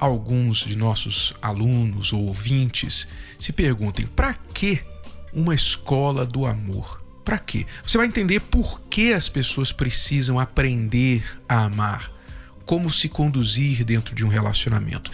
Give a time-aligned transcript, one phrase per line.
[0.00, 3.06] alguns de nossos alunos ou ouvintes
[3.38, 4.82] se perguntem: para que
[5.32, 7.04] uma escola do amor?
[7.24, 7.66] Para quê?
[7.84, 12.10] Você vai entender por que as pessoas precisam aprender a amar,
[12.64, 15.10] como se conduzir dentro de um relacionamento.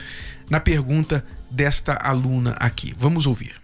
[0.48, 3.60] Na pergunta desta aluna aqui, vamos ouvir.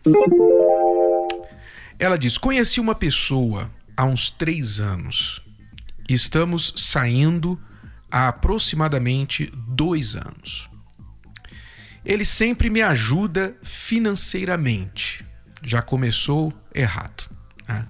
[1.98, 5.40] Ela diz: Conheci uma pessoa há uns três anos.
[6.08, 7.58] Estamos saindo
[8.10, 10.71] há aproximadamente dois anos.
[12.04, 15.24] Ele sempre me ajuda financeiramente.
[15.62, 17.30] Já começou errado.
[17.68, 17.86] Né?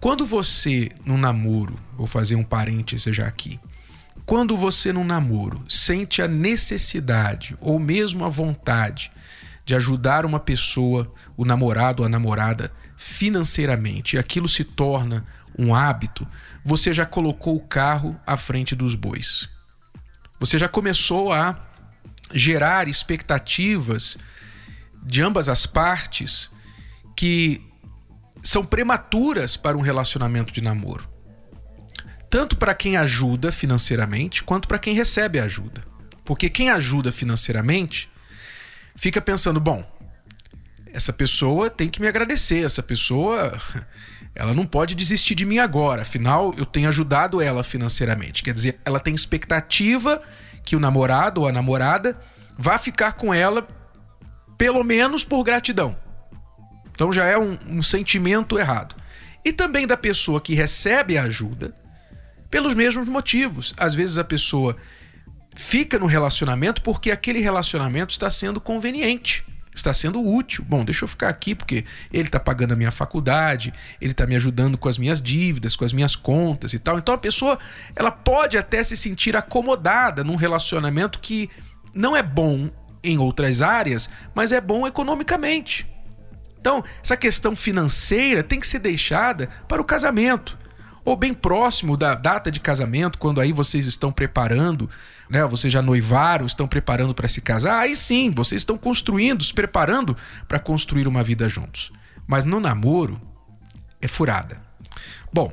[0.00, 3.58] Quando você, no namoro, vou fazer um parêntese já aqui,
[4.26, 9.10] quando você, no namoro, sente a necessidade ou mesmo a vontade
[9.64, 15.26] de ajudar uma pessoa, o namorado ou a namorada, financeiramente, e aquilo se torna
[15.58, 16.28] um hábito,
[16.64, 19.48] você já colocou o carro à frente dos bois.
[20.38, 21.67] Você já começou a
[22.32, 24.16] gerar expectativas
[25.02, 26.50] de ambas as partes
[27.16, 27.62] que
[28.42, 31.08] são prematuras para um relacionamento de namoro.
[32.30, 35.82] Tanto para quem ajuda financeiramente, quanto para quem recebe ajuda.
[36.24, 38.10] Porque quem ajuda financeiramente
[38.94, 39.84] fica pensando, bom,
[40.92, 43.58] essa pessoa tem que me agradecer, essa pessoa
[44.34, 48.42] ela não pode desistir de mim agora, afinal eu tenho ajudado ela financeiramente.
[48.42, 50.22] Quer dizer, ela tem expectativa
[50.68, 52.18] que o namorado ou a namorada
[52.58, 53.66] vá ficar com ela,
[54.58, 55.96] pelo menos por gratidão.
[56.92, 58.94] Então já é um, um sentimento errado.
[59.42, 61.74] E também da pessoa que recebe a ajuda,
[62.50, 63.72] pelos mesmos motivos.
[63.78, 64.76] Às vezes a pessoa
[65.56, 69.46] fica no relacionamento porque aquele relacionamento está sendo conveniente
[69.78, 70.64] está sendo útil.
[70.66, 74.34] Bom, deixa eu ficar aqui porque ele está pagando a minha faculdade, ele está me
[74.36, 76.98] ajudando com as minhas dívidas, com as minhas contas e tal.
[76.98, 77.58] Então a pessoa
[77.94, 81.48] ela pode até se sentir acomodada num relacionamento que
[81.94, 82.70] não é bom
[83.02, 85.88] em outras áreas, mas é bom economicamente.
[86.60, 90.58] Então, essa questão financeira tem que ser deixada para o casamento
[91.08, 94.90] ou bem próximo da data de casamento, quando aí vocês estão preparando,
[95.30, 95.42] né?
[95.46, 100.14] Vocês já noivaram, estão preparando para se casar, aí sim, vocês estão construindo, se preparando
[100.46, 101.90] para construir uma vida juntos.
[102.26, 103.18] Mas no namoro
[104.02, 104.60] é furada.
[105.32, 105.50] Bom,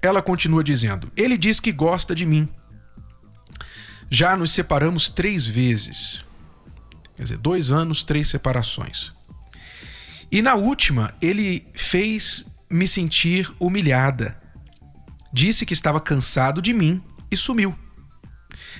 [0.00, 2.48] ela continua dizendo: ele diz que gosta de mim.
[4.08, 6.24] Já nos separamos três vezes.
[7.14, 9.12] Quer dizer, dois anos, três separações.
[10.32, 14.42] E na última, ele fez me sentir humilhada
[15.34, 17.76] disse que estava cansado de mim e sumiu.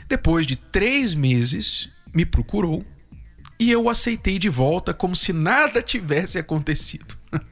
[0.08, 2.86] Depois de três meses, me procurou
[3.58, 7.18] e eu aceitei de volta como se nada tivesse acontecido.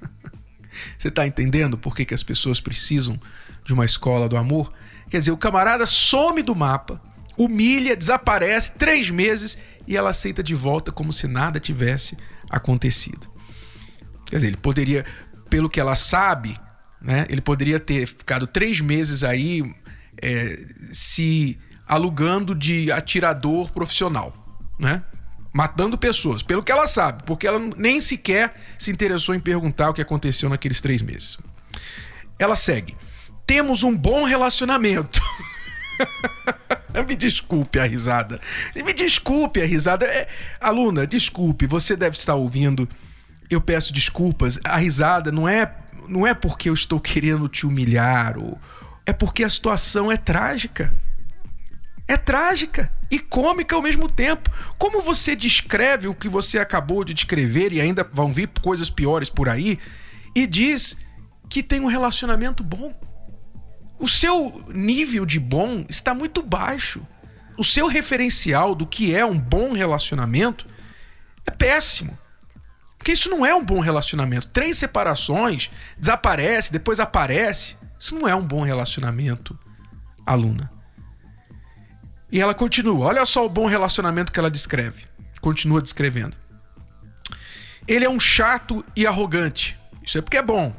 [0.97, 3.21] Você está entendendo por que, que as pessoas precisam
[3.65, 4.73] de uma escola do amor?
[5.11, 7.03] Quer dizer, o camarada some do mapa,
[7.37, 12.17] humilha, desaparece três meses e ela aceita de volta como se nada tivesse
[12.49, 13.29] acontecido.
[14.27, 15.05] Quer dizer, ele poderia,
[15.51, 16.57] pelo que ela sabe,
[17.03, 17.27] né?
[17.29, 19.75] Ele poderia ter ficado três meses aí
[20.21, 24.33] é, se alugando de atirador profissional,
[24.79, 25.03] né?
[25.53, 29.95] matando pessoas, pelo que ela sabe, porque ela nem sequer se interessou em perguntar o
[29.95, 31.37] que aconteceu naqueles três meses.
[32.39, 32.97] Ela segue.
[33.47, 35.21] Temos um bom relacionamento.
[37.07, 38.41] Me desculpe a risada.
[38.75, 40.07] Me desculpe a risada.
[40.07, 40.29] É,
[40.61, 42.89] aluna, desculpe, você deve estar ouvindo.
[43.51, 44.59] Eu peço desculpas.
[44.65, 45.75] A risada não é
[46.09, 48.59] não é porque eu estou querendo te humilhar, ou...
[49.07, 50.93] é porque a situação é trágica.
[52.09, 54.51] É trágica e cômica ao mesmo tempo.
[54.79, 59.31] Como você descreve o que você acabou de descrever e ainda vão vir coisas piores
[59.31, 59.79] por aí
[60.35, 60.97] e diz
[61.49, 62.95] que tem um relacionamento bom?
[63.99, 67.07] O seu nível de bom está muito baixo.
[67.57, 70.67] O seu referencial do que é um bom relacionamento
[71.47, 72.19] é péssimo.
[73.03, 74.47] Porque isso não é um bom relacionamento.
[74.47, 75.69] Três separações,
[75.99, 77.77] desaparece, depois aparece.
[77.99, 79.59] Isso não é um bom relacionamento,
[80.25, 80.71] aluna.
[82.31, 83.07] E ela continua.
[83.07, 85.09] Olha só o bom relacionamento que ela descreve.
[85.41, 86.37] Continua descrevendo.
[87.89, 89.77] Ele é um chato e arrogante.
[90.01, 90.73] Isso é porque é bom.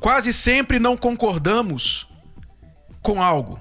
[0.00, 2.08] Quase sempre não concordamos
[3.02, 3.60] com algo,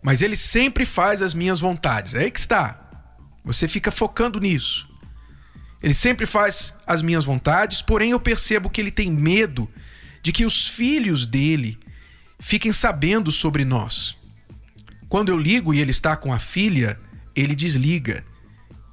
[0.00, 2.14] mas ele sempre faz as minhas vontades.
[2.14, 2.78] É aí que está.
[3.44, 4.93] Você fica focando nisso.
[5.84, 9.68] Ele sempre faz as minhas vontades, porém eu percebo que ele tem medo
[10.22, 11.78] de que os filhos dele
[12.40, 14.16] fiquem sabendo sobre nós.
[15.10, 16.98] Quando eu ligo e ele está com a filha,
[17.36, 18.24] ele desliga.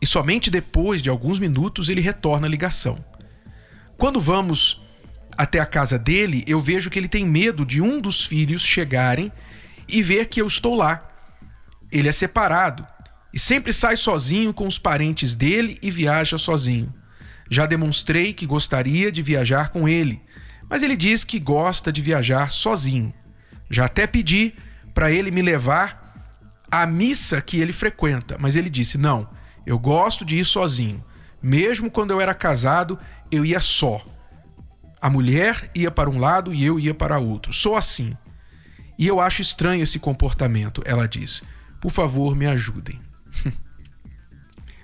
[0.01, 3.01] E somente depois de alguns minutos ele retorna a ligação.
[3.97, 4.81] Quando vamos
[5.37, 9.31] até a casa dele, eu vejo que ele tem medo de um dos filhos chegarem
[9.87, 11.09] e ver que eu estou lá.
[11.89, 12.85] Ele é separado
[13.33, 16.93] e sempre sai sozinho com os parentes dele e viaja sozinho.
[17.49, 20.21] Já demonstrei que gostaria de viajar com ele,
[20.69, 23.13] mas ele diz que gosta de viajar sozinho.
[23.69, 24.53] Já até pedi
[24.93, 26.01] para ele me levar
[26.69, 29.27] a missa que ele frequenta, mas ele disse: Não,
[29.65, 31.03] eu gosto de ir sozinho.
[31.41, 32.99] Mesmo quando eu era casado,
[33.31, 34.03] eu ia só.
[35.01, 37.51] A mulher ia para um lado e eu ia para outro.
[37.51, 38.15] Sou assim.
[38.97, 41.41] E eu acho estranho esse comportamento, ela diz.
[41.79, 43.01] Por favor, me ajudem.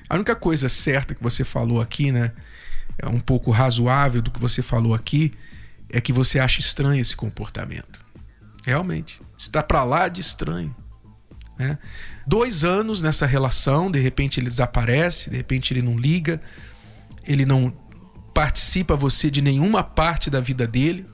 [0.10, 2.32] a única coisa certa que você falou aqui, né?
[2.98, 5.34] É um pouco razoável do que você falou aqui,
[5.90, 8.06] é que você acha estranho esse comportamento.
[8.66, 9.22] Realmente.
[9.38, 10.76] Está para lá de estranho.
[11.58, 11.78] Né?
[12.26, 16.42] Dois anos nessa relação, de repente ele desaparece, de repente ele não liga,
[17.26, 17.72] ele não
[18.34, 21.06] participa você de nenhuma parte da vida dele.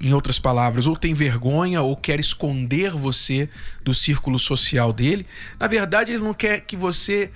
[0.00, 3.48] Em outras palavras, ou tem vergonha ou quer esconder você
[3.82, 5.26] do círculo social dele.
[5.58, 7.30] Na verdade, ele não quer que você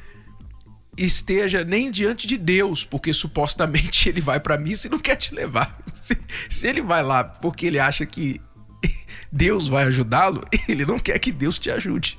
[0.97, 5.35] esteja nem diante de Deus, porque supostamente ele vai para missa e não quer te
[5.35, 5.79] levar.
[5.93, 6.19] Se,
[6.49, 8.41] se ele vai lá porque ele acha que
[9.31, 12.19] Deus vai ajudá-lo, ele não quer que Deus te ajude.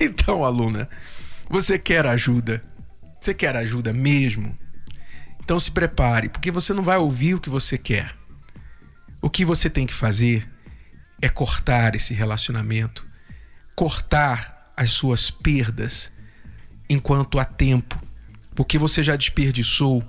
[0.00, 0.88] então, aluna,
[1.48, 2.62] você quer ajuda?
[3.20, 4.56] Você quer ajuda mesmo?
[5.44, 8.16] Então se prepare, porque você não vai ouvir o que você quer.
[9.20, 10.50] O que você tem que fazer
[11.20, 13.06] é cortar esse relacionamento,
[13.74, 16.10] cortar as suas perdas
[16.88, 18.00] enquanto há tempo,
[18.54, 20.02] porque você já desperdiçou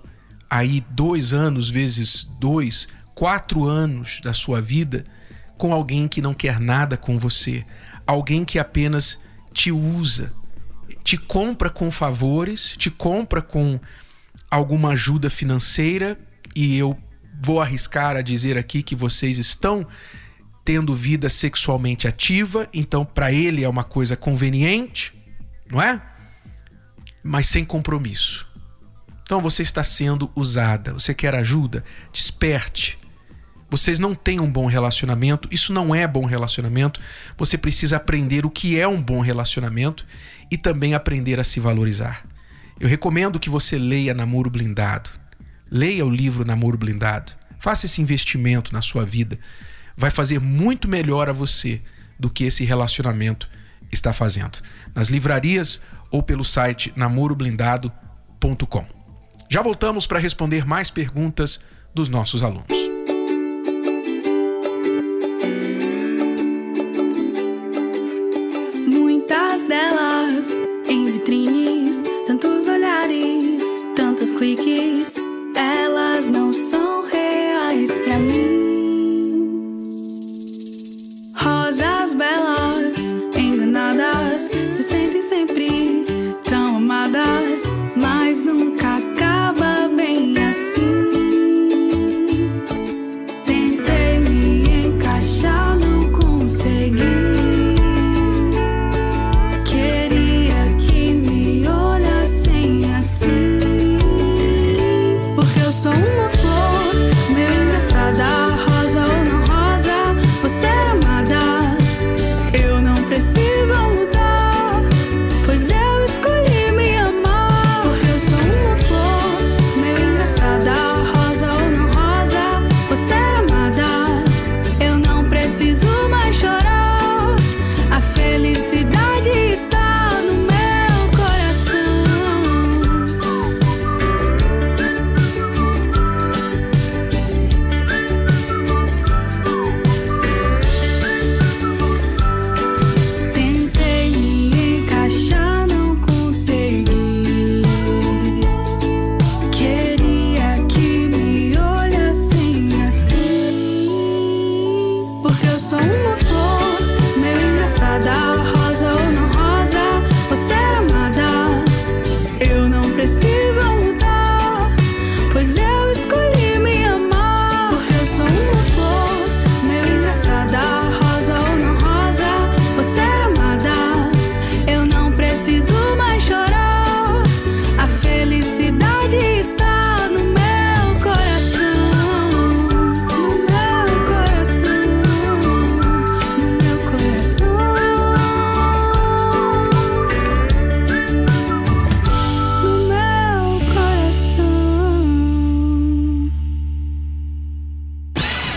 [0.50, 5.06] aí dois anos vezes dois quatro anos da sua vida
[5.58, 7.66] com alguém que não quer nada com você,
[8.08, 9.20] alguém que apenas
[9.54, 10.32] te usa,
[11.04, 13.80] te compra com favores, te compra com
[14.56, 16.18] alguma ajuda financeira
[16.56, 16.98] e eu
[17.42, 19.86] vou arriscar a dizer aqui que vocês estão
[20.63, 25.13] tendo vida sexualmente ativa, então para ele é uma coisa conveniente,
[25.69, 26.02] não é?
[27.24, 28.48] Mas sem compromisso.
[29.24, 30.94] Então você está sendo usada.
[30.94, 31.84] Você quer ajuda?
[32.12, 32.98] Desperte
[33.69, 37.01] vocês não têm um bom relacionamento, isso não é bom relacionamento.
[37.38, 40.06] Você precisa aprender o que é um bom relacionamento
[40.51, 42.25] e também aprender a se valorizar.
[42.80, 45.10] Eu recomendo que você leia Namoro Blindado.
[45.72, 47.31] Leia o livro Namoro Blindado.
[47.57, 49.39] Faça esse investimento na sua vida.
[49.95, 51.81] Vai fazer muito melhor a você
[52.19, 53.50] do que esse relacionamento
[53.92, 54.60] está fazendo.
[54.94, 55.80] Nas livrarias
[56.12, 58.86] ou pelo site namoroblindado.com.
[59.50, 61.62] Já voltamos para responder mais perguntas
[61.94, 62.95] dos nossos alunos.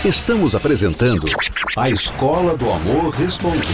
[0.09, 1.27] Estamos apresentando
[1.77, 3.67] A Escola do Amor Responde.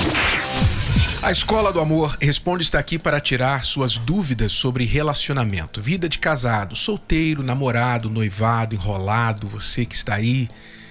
[1.24, 6.20] A Escola do Amor Responde está aqui para tirar suas dúvidas sobre relacionamento, vida de
[6.20, 10.50] casado, solteiro, namorado, noivado, enrolado, você que está aí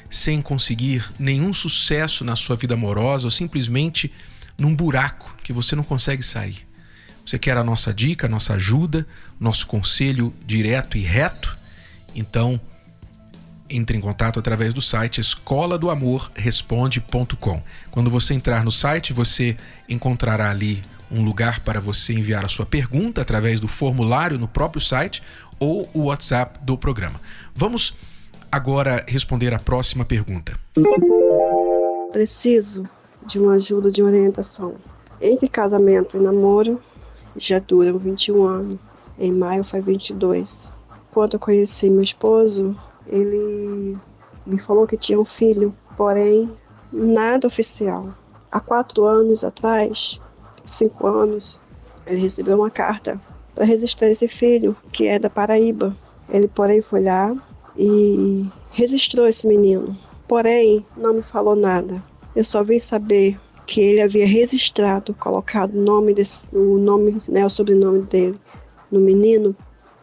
[0.09, 4.11] sem conseguir nenhum sucesso na sua vida amorosa ou simplesmente
[4.57, 6.67] num buraco que você não consegue sair.
[7.27, 9.07] Você quer a nossa dica, a nossa ajuda,
[9.39, 11.55] nosso conselho direto e reto?
[12.15, 12.59] Então,
[13.69, 17.63] entre em contato através do site escola do amor responde.com.
[17.91, 19.57] Quando você entrar no site, você
[19.89, 24.81] encontrará ali um lugar para você enviar a sua pergunta através do formulário no próprio
[24.81, 25.23] site
[25.59, 27.21] ou o WhatsApp do programa.
[27.55, 27.95] Vamos
[28.51, 30.53] agora responder a próxima pergunta.
[32.13, 32.89] Preciso
[33.27, 34.77] de uma ajuda de orientação.
[35.21, 36.81] Entre casamento e namoro
[37.37, 38.79] já duram 21 anos.
[39.19, 40.71] Em maio foi 22.
[41.13, 43.97] Quando eu conheci meu esposo, ele
[44.47, 46.51] me falou que tinha um filho, porém
[46.93, 48.15] nada oficial.
[48.51, 50.21] Há quatro anos atrás,
[50.65, 51.61] cinco anos,
[52.07, 53.21] ele recebeu uma carta
[53.55, 55.97] para registrar esse filho, que é da Paraíba.
[56.29, 57.35] Ele, porém, foi lá
[57.77, 59.97] e registrou esse menino.
[60.27, 62.03] Porém, não me falou nada.
[62.35, 67.45] Eu só vim saber que ele havia registrado, colocado o nome desse, o nome, né,
[67.45, 68.39] o sobrenome dele
[68.91, 69.57] no menino,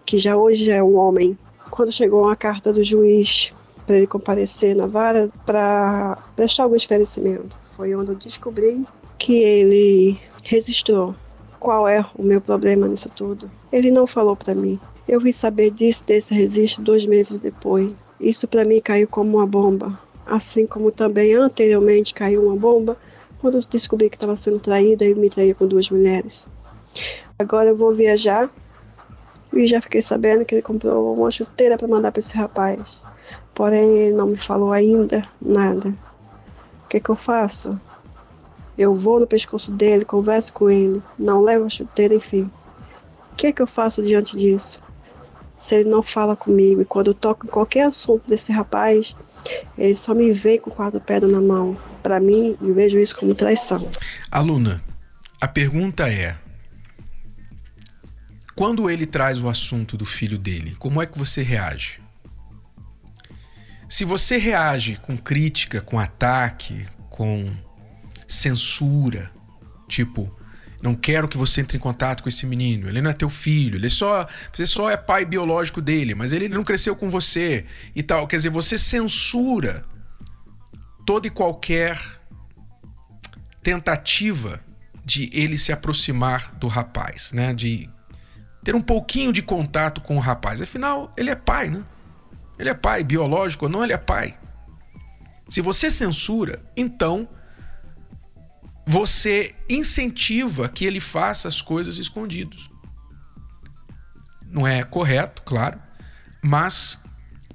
[0.05, 1.37] que já hoje é um homem,
[1.71, 3.51] quando chegou uma carta do juiz
[3.87, 7.55] para ele comparecer na vara para prestar algum esclarecimento.
[7.75, 8.85] Foi onde eu descobri
[9.17, 11.15] que ele registrou.
[11.59, 13.49] Qual é o meu problema nisso tudo?
[13.71, 14.79] Ele não falou para mim.
[15.07, 17.91] Eu vim saber disso, desse registro, dois meses depois.
[18.19, 19.99] Isso para mim caiu como uma bomba.
[20.25, 22.97] Assim como também anteriormente caiu uma bomba
[23.39, 26.47] quando eu descobri que estava sendo traída e me traía com duas mulheres.
[27.39, 28.49] Agora eu vou viajar
[29.53, 33.01] e já fiquei sabendo que ele comprou uma chuteira para mandar para esse rapaz.
[33.53, 35.89] Porém, ele não me falou ainda nada.
[35.89, 37.79] O que, que eu faço?
[38.77, 42.49] Eu vou no pescoço dele, converso com ele, não levo a chuteira, enfim.
[43.31, 44.81] O que, que eu faço diante disso?
[45.55, 49.15] Se ele não fala comigo e quando eu toco em qualquer assunto desse rapaz,
[49.77, 51.77] ele só me vê com quatro pedras na mão.
[52.01, 53.87] Para mim, eu vejo isso como traição.
[54.31, 54.81] Aluna,
[55.39, 56.35] a pergunta é:
[58.61, 61.99] quando ele traz o assunto do filho dele, como é que você reage?
[63.89, 67.49] Se você reage com crítica, com ataque, com
[68.27, 69.31] censura,
[69.87, 70.31] tipo,
[70.79, 73.77] não quero que você entre em contato com esse menino, ele não é teu filho,
[73.77, 77.65] ele só, você só é pai biológico dele, mas ele não cresceu com você
[77.95, 78.27] e tal.
[78.27, 79.83] Quer dizer, você censura
[81.03, 81.99] toda e qualquer
[83.63, 84.63] tentativa
[85.03, 87.55] de ele se aproximar do rapaz, né?
[87.55, 87.89] De
[88.63, 90.61] ter um pouquinho de contato com o rapaz.
[90.61, 91.83] Afinal, ele é pai, né?
[92.59, 94.37] Ele é pai, biológico ou não, ele é pai.
[95.49, 97.27] Se você censura, então
[98.85, 102.69] você incentiva que ele faça as coisas escondidos.
[104.45, 105.81] Não é correto, claro,
[106.41, 107.03] mas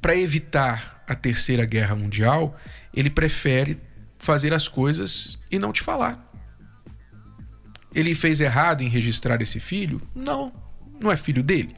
[0.01, 2.57] para evitar a terceira guerra mundial,
[2.93, 3.81] ele prefere
[4.19, 6.25] fazer as coisas e não te falar.
[7.95, 10.03] Ele fez errado em registrar esse filho?
[10.15, 10.66] Não
[11.01, 11.75] não é filho dele?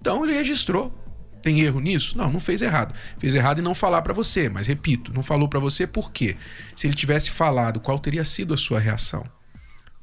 [0.00, 0.98] Então ele registrou.
[1.42, 2.16] Tem erro nisso?
[2.16, 2.94] Não, não fez errado.
[3.18, 6.36] Fez errado em não falar para você, mas repito, não falou para você por quê?
[6.76, 9.24] Se ele tivesse falado, qual teria sido a sua reação?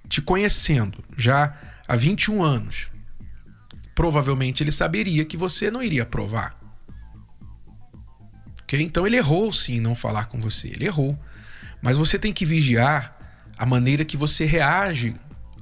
[0.07, 1.55] Te conhecendo já
[1.87, 2.87] há 21 anos,
[3.95, 6.59] provavelmente ele saberia que você não iria provar.
[8.63, 8.81] Ok?
[8.81, 11.17] Então ele errou sim em não falar com você, ele errou.
[11.81, 13.17] Mas você tem que vigiar
[13.57, 15.15] a maneira que você reage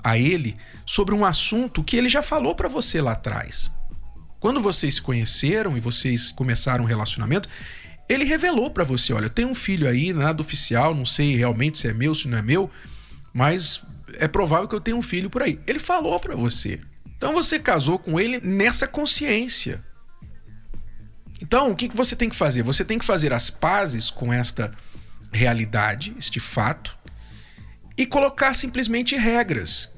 [0.08, 3.70] a ele sobre um assunto que ele já falou para você lá atrás.
[4.40, 7.50] Quando vocês se conheceram e vocês começaram um relacionamento,
[8.08, 11.90] ele revelou para você, olha, tenho um filho aí, nada oficial, não sei realmente se
[11.90, 12.72] é meu, se não é meu,
[13.34, 13.82] mas
[14.14, 15.60] é provável que eu tenha um filho por aí.
[15.68, 16.80] Ele falou para você.
[17.18, 19.84] Então você casou com ele nessa consciência.
[21.42, 22.64] Então, o que você tem que fazer?
[22.64, 24.72] Você tem que fazer as pazes com esta
[25.34, 26.98] realidade, este fato,
[27.98, 29.97] e colocar simplesmente regras.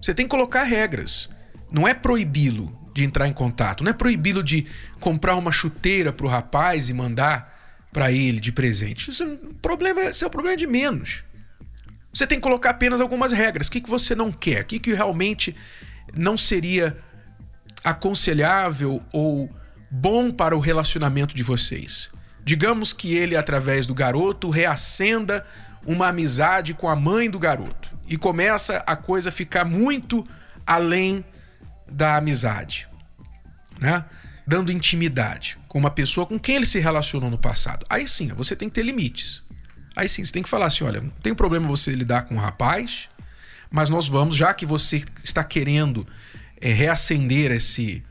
[0.00, 1.28] Você tem que colocar regras.
[1.70, 4.66] Não é proibi-lo de entrar em contato, não é proibi-lo de
[4.98, 7.56] comprar uma chuteira para o rapaz e mandar
[7.92, 9.10] para ele de presente.
[9.10, 11.22] Isso, é um problema, esse é o problema de menos.
[12.12, 13.68] Você tem que colocar apenas algumas regras.
[13.68, 14.62] O que, que você não quer?
[14.62, 15.54] O que, que realmente
[16.14, 16.96] não seria
[17.84, 19.48] aconselhável ou
[19.90, 22.10] bom para o relacionamento de vocês?
[22.44, 25.44] Digamos que ele, através do garoto, reacenda
[25.86, 30.26] uma amizade com a mãe do garoto e começa a coisa ficar muito
[30.66, 31.24] além
[31.90, 32.88] da amizade,
[33.78, 34.04] né?
[34.46, 38.56] dando intimidade com uma pessoa com quem ele se relacionou no passado, aí sim, você
[38.56, 39.42] tem que ter limites.
[39.94, 42.38] Aí sim, você tem que falar assim: olha, não tem problema você lidar com um
[42.38, 43.08] rapaz,
[43.70, 46.06] mas nós vamos, já que você está querendo
[46.60, 48.02] é, reacender esse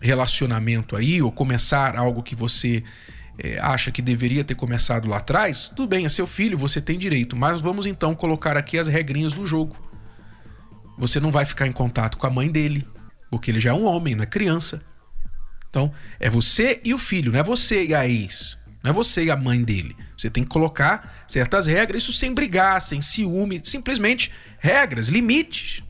[0.00, 2.84] relacionamento aí, ou começar algo que você
[3.38, 6.98] é, acha que deveria ter começado lá atrás, tudo bem, é seu filho, você tem
[6.98, 9.76] direito, mas vamos então colocar aqui as regrinhas do jogo.
[10.98, 12.86] Você não vai ficar em contato com a mãe dele,
[13.30, 14.82] porque ele já é um homem, não é criança.
[15.70, 19.24] Então, é você e o filho, não é você e a ex, não é você
[19.24, 19.94] e a mãe dele.
[20.16, 25.82] Você tem que colocar certas regras, isso sem brigar, sem ciúme, simplesmente regras, limites.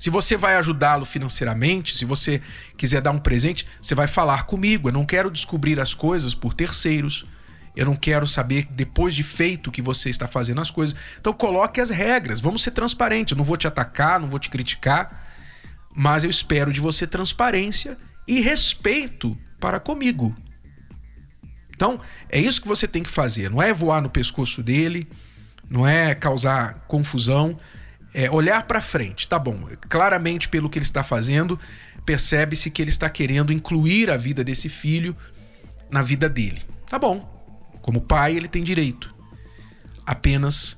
[0.00, 2.40] Se você vai ajudá-lo financeiramente, se você
[2.74, 4.88] quiser dar um presente, você vai falar comigo.
[4.88, 7.26] Eu não quero descobrir as coisas por terceiros.
[7.76, 10.96] Eu não quero saber depois de feito que você está fazendo as coisas.
[11.20, 12.40] Então coloque as regras.
[12.40, 13.32] Vamos ser transparentes.
[13.32, 15.28] Eu não vou te atacar, não vou te criticar,
[15.94, 20.34] mas eu espero de você transparência e respeito para comigo.
[21.76, 23.50] Então, é isso que você tem que fazer.
[23.50, 25.06] Não é voar no pescoço dele,
[25.68, 27.58] não é causar confusão,
[28.12, 29.28] é olhar para frente.
[29.28, 31.58] Tá bom, claramente pelo que ele está fazendo,
[32.04, 35.16] percebe-se que ele está querendo incluir a vida desse filho
[35.90, 36.60] na vida dele.
[36.88, 37.28] Tá bom,
[37.80, 39.14] como pai ele tem direito.
[40.04, 40.76] Apenas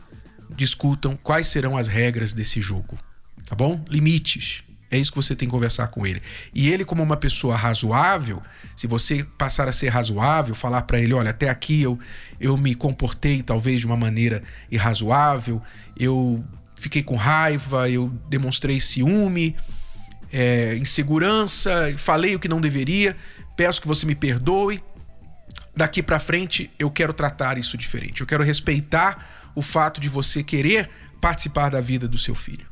[0.54, 2.98] discutam quais serão as regras desse jogo.
[3.46, 3.82] Tá bom?
[3.88, 4.62] Limites.
[4.90, 6.20] É isso que você tem que conversar com ele.
[6.54, 8.42] E ele, como uma pessoa razoável,
[8.76, 11.98] se você passar a ser razoável, falar para ele: olha, até aqui eu,
[12.38, 15.62] eu me comportei talvez de uma maneira irrazoável,
[15.98, 16.44] eu
[16.82, 19.54] fiquei com raiva, eu demonstrei ciúme,
[20.32, 23.16] é, insegurança, falei o que não deveria,
[23.56, 24.82] peço que você me perdoe.
[25.74, 28.20] Daqui para frente eu quero tratar isso diferente.
[28.20, 32.66] Eu quero respeitar o fato de você querer participar da vida do seu filho.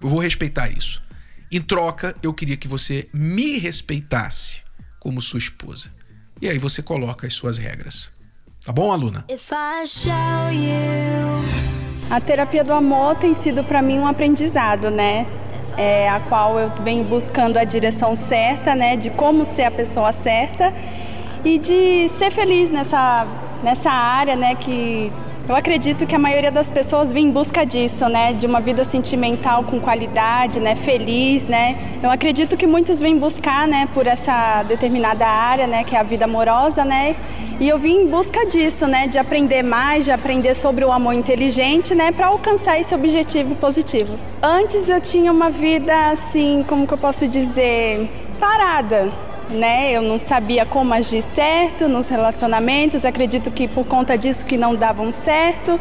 [0.00, 1.02] Eu vou respeitar isso.
[1.50, 4.62] Em troca, eu queria que você me respeitasse
[5.00, 5.92] como sua esposa.
[6.40, 8.12] E aí você coloca as suas regras.
[8.64, 9.24] Tá bom, aluna?
[12.10, 15.28] A terapia do amor tem sido para mim um aprendizado, né?
[15.76, 18.96] É, a qual eu venho buscando a direção certa, né?
[18.96, 20.74] De como ser a pessoa certa
[21.44, 23.24] e de ser feliz nessa,
[23.62, 24.56] nessa área, né?
[24.56, 25.12] Que
[25.48, 28.32] eu acredito que a maioria das pessoas vem em busca disso, né?
[28.32, 30.76] De uma vida sentimental com qualidade, né?
[30.76, 31.76] Feliz, né?
[32.02, 33.88] Eu acredito que muitos vêm buscar, né?
[33.92, 35.82] Por essa determinada área, né?
[35.82, 37.16] Que é a vida amorosa, né?
[37.58, 39.08] E eu vim em busca disso, né?
[39.08, 42.12] De aprender mais, de aprender sobre o amor inteligente, né?
[42.12, 44.16] Para alcançar esse objetivo positivo.
[44.42, 49.08] Antes eu tinha uma vida assim, como que eu posso dizer, parada
[49.52, 49.92] né?
[49.92, 54.74] Eu não sabia como agir certo nos relacionamentos, acredito que por conta disso que não
[54.74, 55.78] davam certo.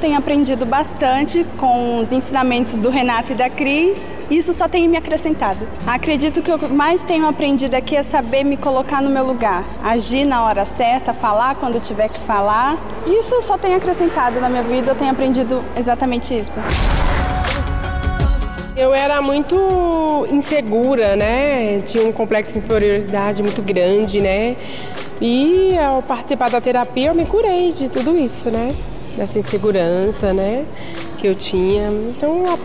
[0.00, 4.14] Tenho aprendido bastante com os ensinamentos do Renato e da Cris.
[4.30, 5.66] Isso só tem me acrescentado.
[5.84, 9.64] Acredito que o que mais tenho aprendido aqui é saber me colocar no meu lugar,
[9.82, 12.78] agir na hora certa, falar quando tiver que falar.
[13.06, 16.60] Isso só tem acrescentado na minha vida, eu tenho aprendido exatamente isso.
[18.78, 21.80] Eu era muito insegura, né?
[21.84, 24.54] Tinha um complexo de inferioridade muito grande, né?
[25.20, 28.72] E ao participar da terapia eu me curei de tudo isso, né?
[29.16, 30.64] Dessa insegurança, né?
[31.18, 31.90] Que eu tinha.
[31.90, 32.56] Então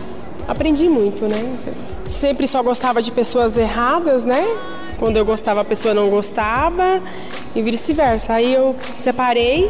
[0.46, 1.56] aprendi muito, né?
[2.06, 4.44] Sempre só gostava de pessoas erradas, né?
[5.00, 7.02] Quando eu gostava a pessoa não gostava
[7.56, 8.34] e vice-versa.
[8.34, 9.68] Aí eu separei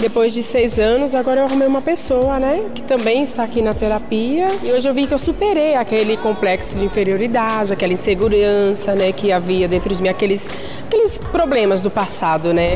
[0.00, 3.74] depois de seis anos, agora eu arrumei uma pessoa, né, que também está aqui na
[3.74, 4.48] terapia.
[4.62, 9.30] E hoje eu vi que eu superei aquele complexo de inferioridade, aquela insegurança, né, que
[9.30, 10.48] havia dentro de mim, aqueles,
[10.86, 12.70] aqueles problemas do passado, né.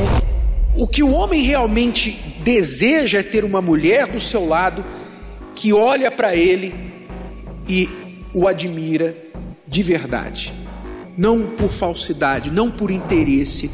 [0.77, 2.11] O que o homem realmente
[2.43, 4.83] deseja é ter uma mulher do seu lado
[5.55, 6.75] que olha para ele
[7.67, 7.89] e
[8.33, 9.15] o admira
[9.67, 10.53] de verdade.
[11.17, 13.71] Não por falsidade, não por interesse,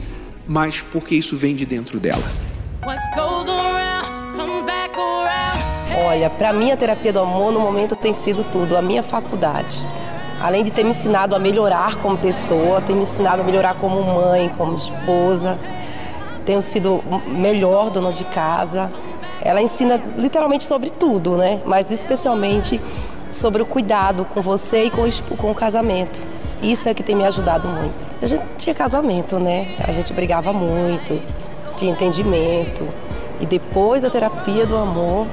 [0.48, 2.24] mas porque isso vem de dentro dela.
[6.04, 9.88] Olha, para mim a terapia do amor no momento tem sido tudo, a minha faculdade.
[10.42, 14.02] Além de ter me ensinado a melhorar como pessoa, tem me ensinado a melhorar como
[14.02, 15.60] mãe, como esposa.
[16.44, 18.92] Tenho sido melhor dona de casa.
[19.44, 21.62] Ela ensina literalmente sobre tudo, né?
[21.66, 22.82] Mas especialmente
[23.32, 25.04] sobre o cuidado com você e com,
[25.38, 26.28] com o casamento.
[26.64, 28.04] Isso é que tem me ajudado muito.
[28.20, 29.76] A gente tinha casamento, né?
[29.88, 31.22] A gente brigava muito,
[31.76, 32.88] tinha entendimento.
[33.40, 35.28] E depois da terapia do amor,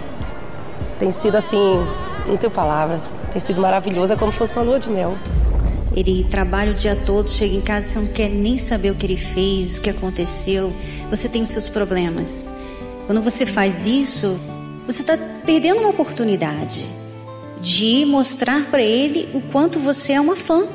[0.98, 1.84] tem sido assim,
[2.26, 5.16] não tenho palavras, tem sido maravilhoso, é como se fosse uma lua de mel.
[5.96, 9.06] Ele trabalha o dia todo, chega em casa, você não quer nem saber o que
[9.06, 10.72] ele fez, o que aconteceu,
[11.10, 12.50] você tem os seus problemas.
[13.06, 14.38] Quando você faz isso,
[14.86, 16.86] você está perdendo uma oportunidade
[17.60, 20.66] de mostrar para ele o quanto você é uma fã.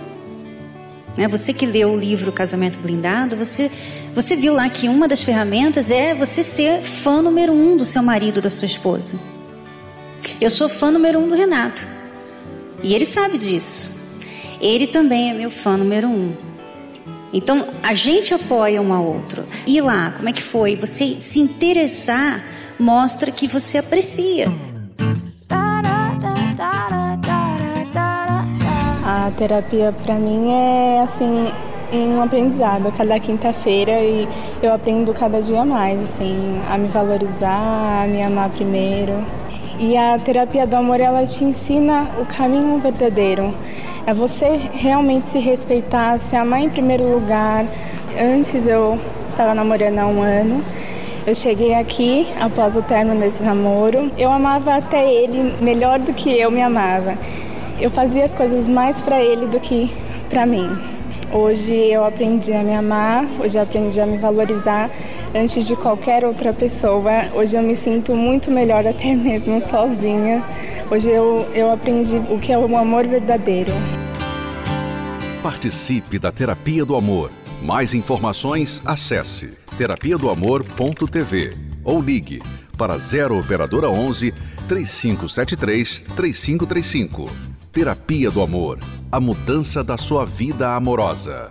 [1.15, 1.27] Né?
[1.27, 3.71] Você que leu o livro Casamento Blindado, você,
[4.15, 8.01] você viu lá que uma das ferramentas é você ser fã número um do seu
[8.01, 9.19] marido, da sua esposa.
[10.43, 11.87] Eu sou fã número um do Renato.
[12.83, 13.89] E ele sabe disso.
[14.59, 16.33] Ele também é meu fã número um.
[17.31, 19.45] Então, a gente apoia um ao outro.
[19.65, 20.75] E lá, como é que foi?
[20.75, 22.43] Você se interessar
[22.77, 24.51] mostra que você aprecia.
[29.05, 31.53] A terapia para mim é assim
[31.93, 34.27] um aprendizado cada quinta-feira e
[34.61, 39.23] eu aprendo cada dia mais assim a me valorizar, a me amar primeiro.
[39.79, 43.53] E a terapia do amor ela te ensina o caminho verdadeiro.
[44.05, 47.65] É você realmente se respeitar, se amar em primeiro lugar.
[48.19, 50.63] Antes eu estava namorando há um ano.
[51.25, 54.11] Eu cheguei aqui após o término desse namoro.
[54.17, 57.17] Eu amava até ele melhor do que eu me amava
[57.79, 59.91] eu fazia as coisas mais para ele do que
[60.29, 60.69] para mim.
[61.33, 64.91] Hoje eu aprendi a me amar, hoje eu aprendi a me valorizar
[65.33, 67.23] antes de qualquer outra pessoa.
[67.33, 70.43] Hoje eu me sinto muito melhor até mesmo sozinha.
[70.91, 73.71] Hoje eu, eu aprendi o que é o amor verdadeiro.
[75.41, 77.31] Participe da Terapia do Amor.
[77.63, 82.43] Mais informações, acesse terapia do amor.tv ou ligue
[82.77, 84.31] para 0 operadora 11
[84.67, 87.52] 3573 3535.
[87.73, 88.77] Terapia do Amor
[89.11, 91.49] a mudança da sua vida amorosa.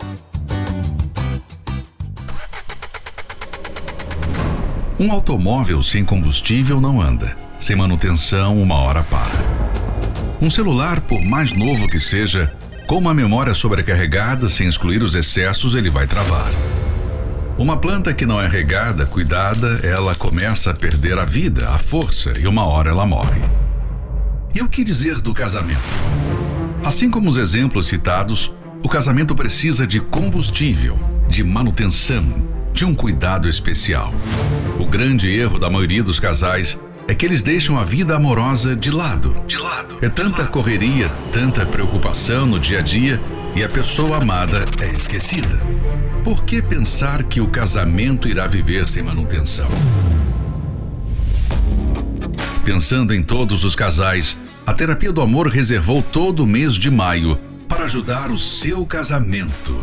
[5.01, 7.37] Um automóvel sem combustível não anda.
[7.61, 9.33] Sem manutenção, uma hora para.
[10.41, 12.49] Um celular, por mais novo que seja,
[12.87, 16.53] com uma memória sobrecarregada, sem excluir os excessos, ele vai travar.
[17.59, 22.33] Uma planta que não é regada, cuidada, ela começa a perder a vida, a força
[22.39, 23.43] e uma hora ela morre.
[24.55, 25.81] E o que dizer do casamento?
[26.85, 32.23] Assim como os exemplos citados, o casamento precisa de combustível, de manutenção,
[32.71, 34.13] de um cuidado especial.
[34.79, 38.91] O grande erro da maioria dos casais é que eles deixam a vida amorosa de
[38.91, 39.35] lado.
[39.47, 39.97] De lado.
[40.03, 43.19] É tanta correria, tanta preocupação no dia a dia
[43.57, 45.61] e a pessoa amada é esquecida.
[46.23, 49.69] Por que pensar que o casamento irá viver sem manutenção?
[52.65, 54.37] Pensando em todos os casais,
[54.67, 59.77] a Terapia do Amor reservou todo o mês de maio para ajudar o seu casamento.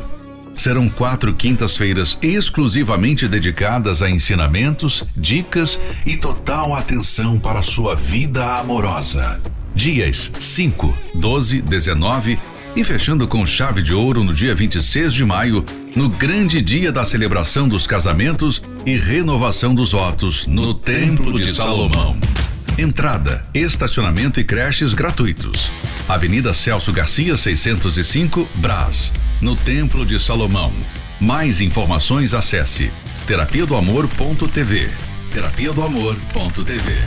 [0.56, 8.58] Serão quatro quintas-feiras exclusivamente dedicadas a ensinamentos, dicas e total atenção para a sua vida
[8.58, 9.40] amorosa.
[9.74, 12.40] Dias 5, 12, 19
[12.76, 15.66] e fechando com chave de ouro no dia 26 de maio,
[15.96, 22.18] no grande dia da celebração dos casamentos e renovação dos votos no Templo de Salomão.
[22.78, 25.70] Entrada, estacionamento e creches gratuitos.
[26.08, 30.74] Avenida Celso Garcia, 605, Brás, no Templo de Salomão.
[31.20, 32.92] Mais informações acesse
[33.28, 34.90] terapia do amor.tv.
[35.34, 36.98] Terapia do amor.tv.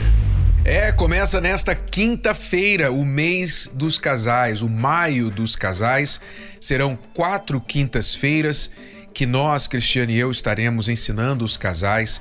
[0.65, 6.21] É, começa nesta quinta-feira o mês dos casais, o maio dos casais.
[6.61, 8.71] Serão quatro quintas-feiras
[9.13, 12.21] que nós, Cristiane e eu, estaremos ensinando os casais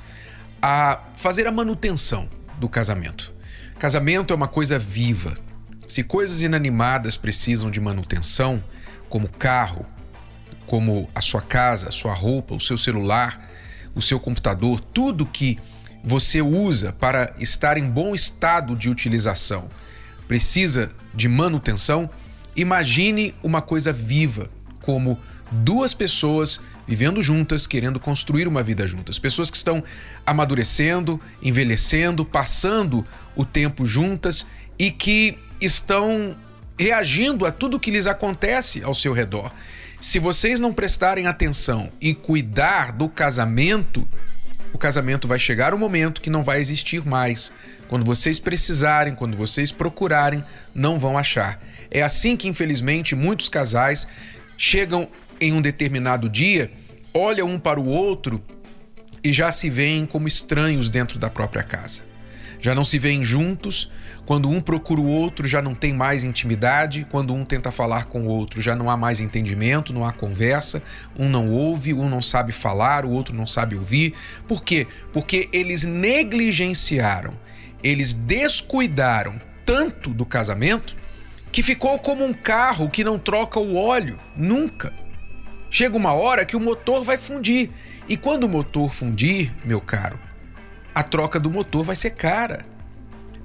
[0.60, 2.28] a fazer a manutenção
[2.62, 3.34] do casamento.
[3.76, 5.36] Casamento é uma coisa viva.
[5.84, 8.62] Se coisas inanimadas precisam de manutenção,
[9.08, 9.84] como carro,
[10.64, 13.50] como a sua casa, a sua roupa, o seu celular,
[13.96, 15.58] o seu computador, tudo que
[16.04, 19.68] você usa para estar em bom estado de utilização
[20.28, 22.08] precisa de manutenção,
[22.54, 24.46] imagine uma coisa viva,
[24.82, 25.18] como
[25.50, 29.18] duas pessoas vivendo juntas, querendo construir uma vida juntas.
[29.18, 29.82] Pessoas que estão
[30.26, 33.04] amadurecendo, envelhecendo, passando
[33.36, 34.46] o tempo juntas
[34.78, 36.36] e que estão
[36.78, 39.52] reagindo a tudo que lhes acontece ao seu redor.
[40.00, 44.06] Se vocês não prestarem atenção e cuidar do casamento,
[44.72, 47.52] o casamento vai chegar um momento que não vai existir mais.
[47.88, 50.42] Quando vocês precisarem, quando vocês procurarem,
[50.74, 51.60] não vão achar.
[51.90, 54.08] É assim que, infelizmente, muitos casais
[54.62, 55.08] chegam
[55.40, 56.70] em um determinado dia,
[57.12, 58.40] olham um para o outro
[59.22, 62.04] e já se veem como estranhos dentro da própria casa.
[62.60, 63.90] Já não se veem juntos,
[64.24, 68.22] quando um procura o outro, já não tem mais intimidade, quando um tenta falar com
[68.22, 70.80] o outro, já não há mais entendimento, não há conversa,
[71.18, 74.14] um não ouve, um não sabe falar, o outro não sabe ouvir.
[74.46, 74.86] Por quê?
[75.12, 77.34] Porque eles negligenciaram,
[77.82, 81.01] eles descuidaram tanto do casamento
[81.52, 84.92] que ficou como um carro que não troca o óleo nunca.
[85.70, 87.70] Chega uma hora que o motor vai fundir.
[88.08, 90.18] E quando o motor fundir, meu caro,
[90.94, 92.64] a troca do motor vai ser cara.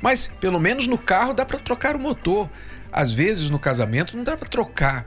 [0.01, 2.49] Mas pelo menos no carro dá para trocar o motor.
[2.91, 5.05] Às vezes no casamento não dá para trocar.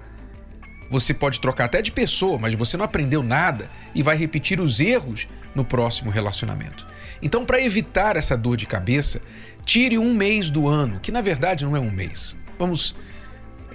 [0.91, 4.81] você pode trocar até de pessoa, mas você não aprendeu nada e vai repetir os
[4.81, 6.87] erros no próximo relacionamento.
[7.23, 9.23] Então, para evitar essa dor de cabeça,
[9.65, 12.37] tire um mês do ano, que na verdade não é um mês.
[12.61, 12.95] Vamos,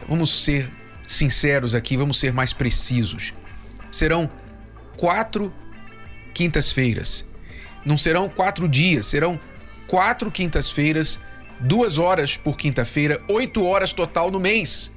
[0.07, 0.71] vamos ser
[1.07, 3.33] sinceros aqui, vamos ser mais precisos.
[3.89, 4.29] Serão
[4.95, 5.51] quatro
[6.35, 7.25] quintas-feiras.
[7.83, 9.39] Não serão quatro dias, serão
[9.87, 11.19] quatro quintas-feiras,
[11.59, 14.91] duas horas por quinta-feira, oito horas total no mês.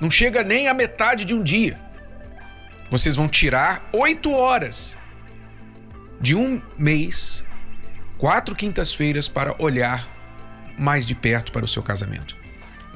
[0.00, 1.78] Não chega nem a metade de um dia.
[2.90, 4.96] Vocês vão tirar oito horas
[6.20, 7.44] de um mês,
[8.16, 10.08] quatro quintas-feiras, para olhar
[10.76, 12.37] mais de perto para o seu casamento.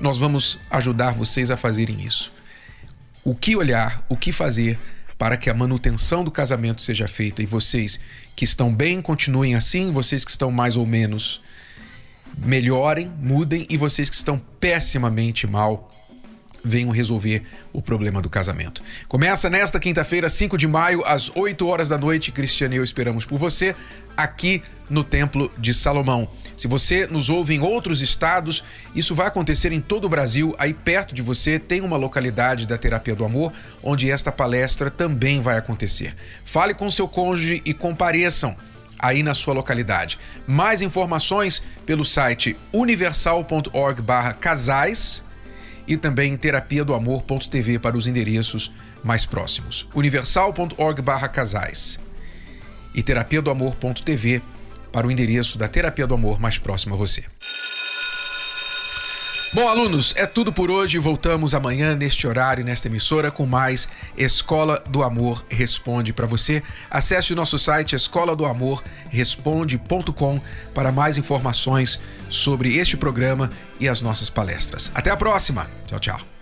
[0.03, 2.33] Nós vamos ajudar vocês a fazerem isso.
[3.23, 4.77] O que olhar, o que fazer
[5.17, 8.01] para que a manutenção do casamento seja feita e vocês
[8.35, 11.41] que estão bem continuem assim, vocês que estão mais ou menos
[12.37, 15.89] melhorem, mudem e vocês que estão pessimamente mal
[16.65, 18.83] venham resolver o problema do casamento.
[19.07, 22.33] Começa nesta quinta-feira, 5 de maio, às 8 horas da noite.
[22.33, 23.77] Cristiane e eu esperamos por você
[24.17, 26.29] aqui no Templo de Salomão.
[26.57, 30.55] Se você nos ouve em outros estados, isso vai acontecer em todo o Brasil.
[30.59, 35.41] Aí perto de você tem uma localidade da Terapia do Amor onde esta palestra também
[35.41, 36.15] vai acontecer.
[36.45, 38.55] Fale com seu cônjuge e compareçam
[38.99, 40.19] aí na sua localidade.
[40.47, 45.25] Mais informações pelo site universal.org/casais
[45.89, 48.71] e também terapia do amor.tv para os endereços
[49.03, 49.89] mais próximos.
[49.95, 51.99] universal.org/casais
[52.95, 54.41] e terapia do amor.tv
[54.93, 57.25] para o endereço da terapia do amor mais próximo a você.
[59.55, 60.99] Bom, alunos, é tudo por hoje.
[60.99, 66.63] Voltamos amanhã neste horário, nesta emissora, com mais Escola do Amor Responde para você.
[66.91, 70.41] Acesse o nosso site escola do amor responde.com
[70.73, 72.01] para mais informações
[72.31, 74.91] sobre este programa e as nossas palestras.
[74.95, 75.69] Até a próxima.
[75.87, 76.42] Tchau, tchau.